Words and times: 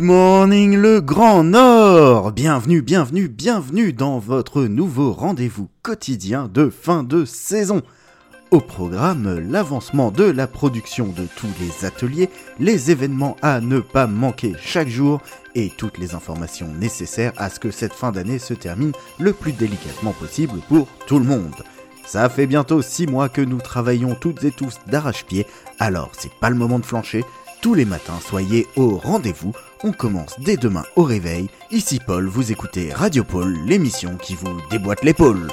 morning 0.00 0.76
le 0.76 1.00
Grand 1.00 1.44
Nord 1.44 2.32
Bienvenue, 2.32 2.80
bienvenue, 2.80 3.28
bienvenue 3.28 3.92
dans 3.92 4.18
votre 4.18 4.62
nouveau 4.62 5.12
rendez-vous 5.12 5.68
quotidien 5.82 6.48
de 6.52 6.70
fin 6.70 7.02
de 7.02 7.24
saison. 7.24 7.82
Au 8.50 8.60
programme, 8.60 9.38
l'avancement 9.50 10.10
de 10.10 10.24
la 10.24 10.46
production 10.46 11.08
de 11.08 11.26
tous 11.36 11.48
les 11.60 11.84
ateliers, 11.84 12.30
les 12.58 12.90
événements 12.90 13.36
à 13.42 13.60
ne 13.60 13.80
pas 13.80 14.06
manquer 14.06 14.54
chaque 14.62 14.88
jour 14.88 15.20
et 15.54 15.70
toutes 15.76 15.98
les 15.98 16.14
informations 16.14 16.72
nécessaires 16.72 17.32
à 17.36 17.50
ce 17.50 17.60
que 17.60 17.70
cette 17.70 17.92
fin 17.92 18.12
d'année 18.12 18.38
se 18.38 18.54
termine 18.54 18.92
le 19.18 19.32
plus 19.32 19.52
délicatement 19.52 20.12
possible 20.12 20.60
pour 20.68 20.88
tout 21.06 21.18
le 21.18 21.26
monde. 21.26 21.64
Ça 22.06 22.28
fait 22.28 22.46
bientôt 22.46 22.80
6 22.80 23.08
mois 23.08 23.28
que 23.28 23.42
nous 23.42 23.60
travaillons 23.60 24.14
toutes 24.14 24.44
et 24.44 24.52
tous 24.52 24.78
d'arrache-pied, 24.86 25.46
alors 25.80 26.12
c'est 26.16 26.32
pas 26.34 26.50
le 26.50 26.56
moment 26.56 26.78
de 26.78 26.86
flancher. 26.86 27.24
Tous 27.66 27.74
les 27.74 27.84
matins, 27.84 28.20
soyez 28.20 28.64
au 28.76 28.96
rendez-vous. 28.96 29.52
On 29.82 29.90
commence 29.90 30.38
dès 30.38 30.56
demain 30.56 30.84
au 30.94 31.02
réveil. 31.02 31.48
Ici 31.72 31.98
Paul, 31.98 32.28
vous 32.28 32.52
écoutez 32.52 32.92
Radio 32.92 33.24
Paul, 33.24 33.58
l'émission 33.66 34.16
qui 34.16 34.36
vous 34.36 34.60
déboîte 34.70 35.02
l'épaule. 35.02 35.48